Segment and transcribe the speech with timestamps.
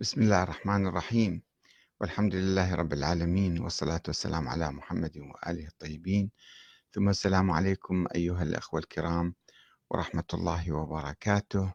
[0.00, 1.42] بسم الله الرحمن الرحيم.
[2.00, 6.30] والحمد لله رب العالمين والصلاة والسلام على محمد وآله الطيبين.
[6.92, 9.34] ثم السلام عليكم أيها الأخوة الكرام
[9.90, 11.72] ورحمة الله وبركاته.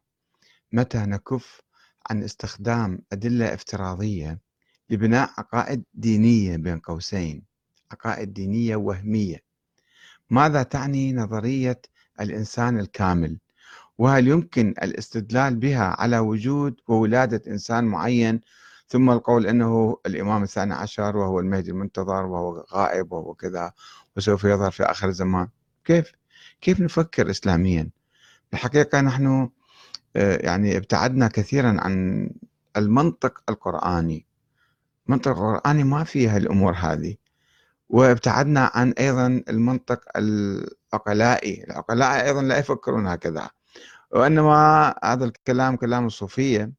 [0.71, 1.62] متى نكف
[2.10, 4.40] عن استخدام أدلة افتراضية
[4.90, 7.44] لبناء عقائد دينية بين قوسين؟
[7.92, 9.44] عقائد دينية وهمية.
[10.30, 11.82] ماذا تعني نظرية
[12.20, 13.40] الإنسان الكامل؟
[14.00, 18.41] وهل يمكن الاستدلال بها على وجود وولادة إنسان معين؟
[18.88, 23.71] ثم القول أنه الإمام الثاني عشر وهو المهدي المنتظر وهو غائب وهو كذا
[24.17, 25.48] وسوف يظهر في آخر الزمان.
[25.85, 26.12] كيف؟
[26.62, 27.90] كيف نفكر إسلاميا؟
[28.54, 29.49] الحقيقة نحن
[30.16, 32.29] آه، يعني ابتعدنا كثيرا عن
[32.77, 34.26] المنطق القرآني.
[35.07, 37.16] المنطق القرآني ما فيها الأمور هذه.
[37.90, 41.63] وابتعدنا عن أيضا المنطق العقلائي.
[41.63, 43.49] العقلاء أيضا لا يفكرون هكذا.
[44.12, 46.72] وإنما هذا الكلام كلام الصوفية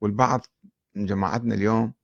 [0.00, 0.46] والبعض
[0.94, 1.94] من جماعتنا اليوم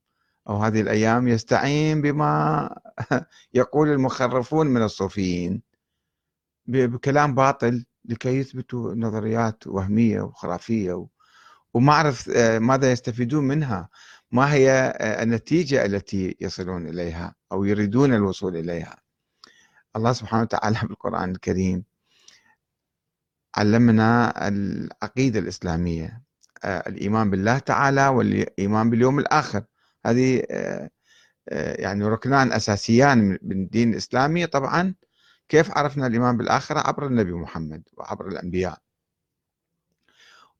[0.48, 2.70] أو هذه الأيام يستعين بما
[3.54, 5.62] يقول المخرفون من الصوفيين.
[6.66, 11.06] بكلام باطل لكي يثبتوا نظريات وهمية وخرافية
[11.74, 13.88] وما أعرف آه، ماذا يستفيدون منها.
[14.32, 18.96] ما هي آه، النتيجة التي يصلون إليها أو يريدون الوصول إليها.
[19.96, 21.84] الله سبحانه وتعالى بالقرآن الكريم
[23.56, 26.22] علمنا العقيدة الإسلامية.
[26.64, 29.64] آه، الإيمان بالله تعالى والإيمان باليوم الآخر.
[30.06, 30.90] هذه آه،
[31.48, 34.94] آه، يعني ركنان أساسيان من الدين الإسلامي طبعا
[35.48, 38.78] كيف عرفنا الإيمان بالآخرة؟ عبر النبي محمد وعبر الأنبياء.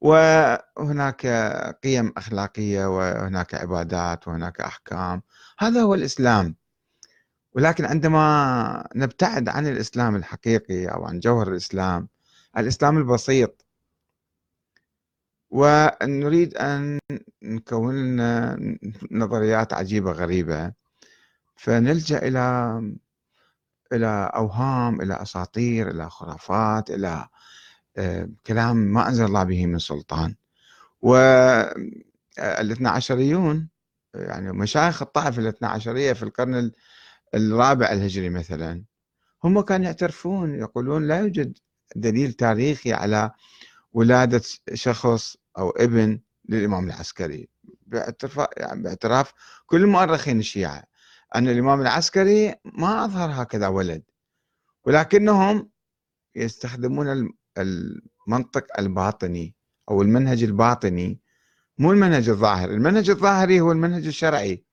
[0.01, 1.27] وهناك
[1.85, 5.23] قيم أخلاقية وهناك عبادات وهناك أحكام.
[5.59, 6.57] هذا هو الإسلام.
[7.53, 12.09] ولكن عندما نبتعد عن الإسلام الحقيقي أو عن جوهر الإسلام
[12.57, 13.67] الإسلام البسيط.
[15.51, 16.99] ونريد أن
[17.43, 18.59] نكون لنا
[19.11, 20.73] نظريات عجيبة غريبة.
[21.57, 22.79] فنلجأ إلى
[23.93, 27.29] إلى أوهام إلى أساطير إلى خرافات إلى
[27.97, 30.35] آه، كلام ما أنزل الله به من سلطان.
[31.03, 33.69] والاثنى عشريون
[34.15, 36.73] يعني مشايخ الطائفة الاثنى عشرية في القرن
[37.35, 38.85] الرابع الهجري مثلا
[39.45, 41.59] هم كانوا يعترفون يقولون لا يوجد
[41.97, 43.31] دليل تاريخي على
[43.93, 44.43] ولادة
[44.75, 47.49] شخص أو ابن للإمام العسكري.
[47.87, 49.33] باعتراف, يعني باعتراف
[49.67, 50.85] كل المؤرخين الشيعة
[51.35, 54.03] أن الإمام العسكري ما أظهر هكذا ولد
[54.85, 55.71] ولكنهم
[56.35, 59.55] يستخدمون المنطق الباطني
[59.91, 61.21] أو المنهج الباطني
[61.79, 64.65] مو المنهج الظاهر المنهج الظاهري هو المنهج الشرعي.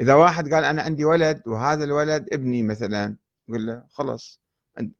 [0.00, 3.16] إذا واحد قال أنا عندي ولد وهذا الولد ابني مثلا
[3.48, 4.40] يقول له خلص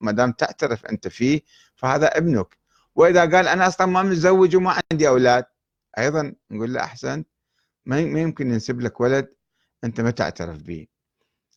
[0.01, 1.43] ما دام تعترف أنت فيه
[1.75, 2.57] فهذا ابنك.
[2.95, 5.45] وإذا قال أنا أصلا ما متزوج وما عندي أولاد
[5.99, 7.29] أيضا نقول له أحسنت.
[7.87, 9.35] ما يمكن ننسب لك ولد
[9.85, 10.87] أنت ما تعترف به.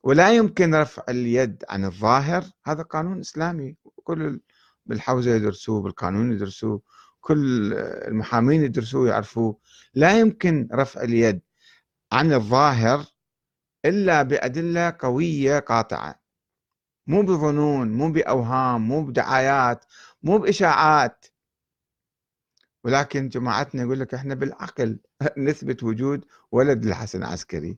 [0.04, 3.76] ولا يمكن رفع اليد عن الظاهر هذا قانون إسلامي.
[4.04, 4.40] كل
[4.86, 6.82] بالحوزة يدرسوه بالقانون يدرسوه
[7.22, 9.58] كل المحامين يدرسوه يعرفوه.
[9.94, 11.42] لا يمكن رفع اليد
[12.12, 13.06] عن الظاهر
[13.86, 16.23] إلا بأدلة قوية قاطعة.
[17.08, 19.86] مو بظنون مو بأوهام مو بدعايات
[20.24, 21.26] مو بإشاعات.
[22.84, 25.00] ولكن جماعتنا يقول لك إحنا بالعقل
[25.38, 27.78] نثبت وجود ولد الحسن العسكري.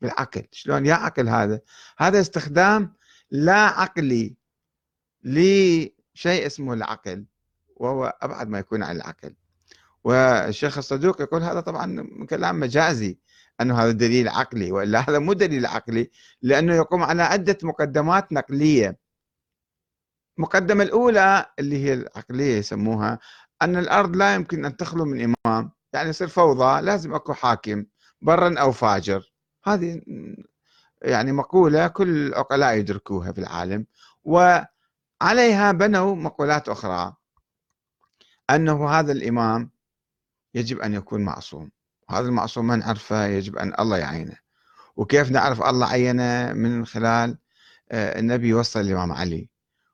[0.00, 0.46] بالعقل.
[0.52, 1.60] شلون؟ يا عقل هذا.
[1.98, 2.94] هذا استخدام
[3.30, 4.36] لا عقلي
[5.24, 7.26] لشيء اسمه العقل
[7.76, 9.34] وهو أبعد ما يكون عن العقل.
[10.04, 13.18] والشيخ الصدوق يقول هذا طبعا كلام مجازي
[13.60, 16.10] أنه هذا دليل عقلي وإلا هذا مو دليل عقلي
[16.42, 18.98] لأنه يقوم على عدة مقدمات نقلية.
[20.38, 23.18] المقدمة الأولى اللي هي العقلية يسموها
[23.62, 27.84] أن الأرض لا يمكن أن تخلو من إمام يعني يصير فوضى لازم أكو حاكم
[28.22, 29.32] برا أو فاجر.
[29.64, 30.02] هذه
[31.02, 33.86] يعني مقولة كل العقلاء يدركوها في العالم
[34.24, 37.14] وعليها بنوا مقولات أخرى
[38.50, 39.70] أنه هذا الإمام
[40.58, 41.70] يجب أن يكون معصوم.
[42.10, 44.36] هذا المعصوم ما نعرفه يجب أن الله يعينه.
[44.96, 47.38] وكيف نعرف الله عينه؟ من خلال
[47.90, 49.48] آه، النبي وصل الإمام علي.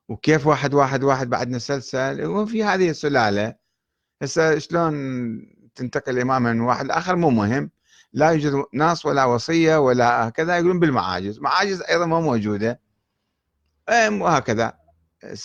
[0.09, 3.55] وكيف واحد واحد واحد بعد نسلسل وفي هذه السلالة.
[4.21, 4.93] هسه شلون
[5.75, 7.71] تنتقل الإمامة من واحد لآخر؟ مو مهم.
[8.13, 11.39] لا يوجد ناس ولا وصية ولا كذا يقولون بالمعاجز.
[11.39, 12.79] معاجز أيضا ما موجودة.
[13.89, 14.73] وهكذا.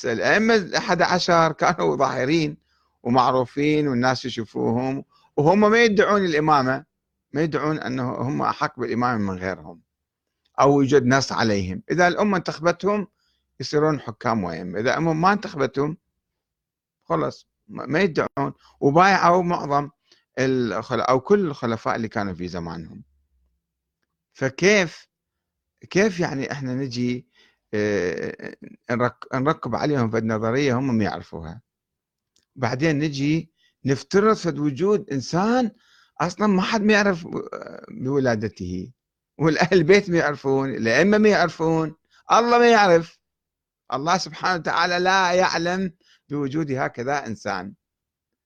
[0.04, 2.56] الأئمة الأحد عشر كانوا ظاهرين.
[3.02, 5.04] ومعروفين والناس يشوفوهم
[5.36, 6.84] وهم ما يدعون الإمامة
[7.32, 9.82] ما يدعون أنه هم أحق بالإمامة من غيرهم
[10.60, 11.82] أو يوجد نص عليهم.
[11.90, 13.06] إذا الأمة انتخبتهم
[13.60, 15.96] يصيرون حكام وأئمة إذا الأمة ما انتخبتهم
[17.04, 18.52] خلص ما يدعون.
[18.80, 19.90] وبايعوا معظم
[20.92, 23.04] أو كل الخلفاء اللي كانوا في زمانهم.
[24.32, 25.08] فكيف
[25.90, 27.26] كيف يعني إحنا نجي
[27.74, 28.56] آه،
[29.34, 31.60] نركب عليهم في نظرية هم ما يعرفوها؟
[32.56, 33.52] بعدين نجي
[33.84, 35.70] نفترض في وجود إنسان
[36.20, 37.26] أصلا ما حد ما يعرف
[37.90, 38.92] بولادته.
[39.38, 41.96] والأهل البيت ما يعرفون الأئمة ما يعرفون
[42.32, 43.18] الله ما يعرف.
[43.92, 45.92] الله سبحانه وتعالى لا يعلم
[46.28, 47.74] بوجود هكذا إنسان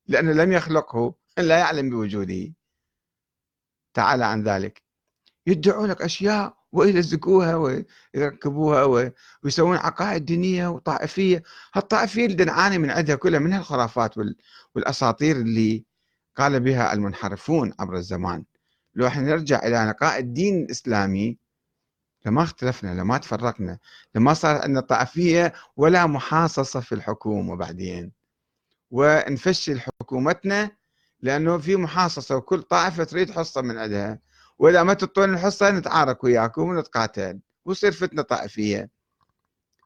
[0.07, 2.55] لأنه لم يخلقه لا يعلم بوجوده.
[3.95, 4.83] تعالى عن ذلك.
[5.47, 7.83] يدعون لك أشياء ويلزقوها
[8.15, 9.09] ويركبوها
[9.43, 11.43] ويسوون عقائد دينية وطائفية.
[11.75, 14.15] هالطائفية اللي نعاني من عندها كلها من هالخرافات
[14.75, 15.85] والأساطير اللي
[16.37, 18.45] قال بها المنحرفون عبر الزمان.
[18.95, 21.39] لو إحنا نرجع إلى نقاء الدين الإسلامي
[22.27, 23.79] لما اختلفنا لما تفرقنا
[24.15, 28.13] لما صار عندنا طائفية ولا محاصصة في الحكومة بعدين.
[28.91, 30.71] ونفشل حكومتنا
[31.21, 34.19] لأنه في محاصصة وكل طائفة تريد حصة من عندها.
[34.59, 38.91] وإذا ما تعطون الحصة نتعارك وياكم ونتقاتل ويصير فتنة طائفية.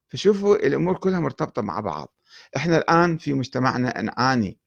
[0.08, 2.14] فشوفوا الأمور كلها مرتبطة مع بعض.
[2.56, 4.58] إحنا الآن في مجتمعنا نعاني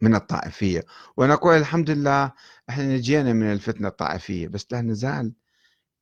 [0.00, 0.84] من الطائفية.
[1.16, 2.32] ونقول الحمد لله
[2.70, 5.32] إحنا نجينا من الفتنة الطائفية بس لا نزال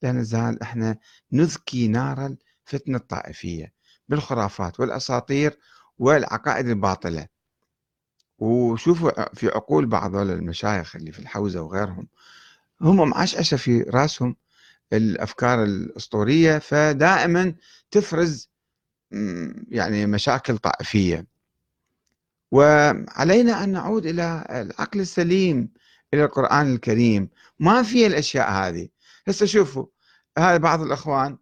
[0.02, 0.96] لا نزال إحنا
[1.32, 3.72] نذكي نار الفتنة الطائفية
[4.08, 5.58] بالخرافات والأساطير
[5.98, 7.26] والعقائد الباطلة.
[8.38, 12.08] وشوفوا في عقول بعض المشايخ اللي في الحوزة وغيرهم.
[12.82, 14.37] هم معشعشة في راسهم
[14.93, 17.55] الأفكار الأسطورية فدائما
[17.91, 18.50] تفرز
[19.69, 21.27] يعني مشاكل طائفية.
[22.50, 25.69] وعلينا أن نعود إلى العقل السليم
[26.15, 27.29] إلى القرآن الكريم.
[27.59, 28.88] ما في الأشياء هذه.
[29.29, 29.87] هسه شوفوا
[30.38, 31.38] هذا بعض الأخوان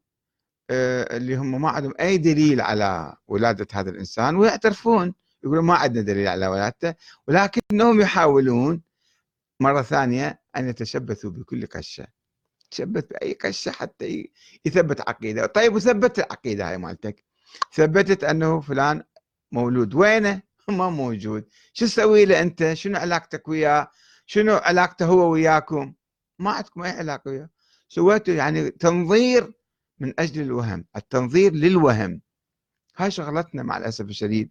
[0.71, 5.15] آه، اللي هم ما عندهم أي دليل على ولادة هذا الإنسان ويعترفون
[5.45, 6.95] يقولون ما عندنا دليل على ولادته
[7.29, 8.83] ولكنهم يحاولون
[9.61, 12.07] مرة ثانية أن يتشبثوا بكل قشة
[12.71, 14.31] تشبث بأي قشة حتى
[14.65, 15.47] يثبت عقيدة.
[15.47, 17.25] طيب وثبت العقيدة هاي مالتك؟
[17.75, 19.03] ثبتت أنه فلان
[19.53, 19.95] مولود.
[19.95, 21.45] وينه؟ ما موجود.
[21.73, 23.91] شو تسوي له أنت؟ شنو علاقتك وياه؟
[24.27, 25.95] شنو علاقته هو وياكم؟
[26.39, 27.51] ما عندكم أي علاقة وياه.
[27.89, 29.53] سويتوا يعني تنظير
[30.01, 32.21] من أجل الوهم التنظير للوهم.
[32.97, 34.47] هاي شغلتنا مع الأسف الشديد.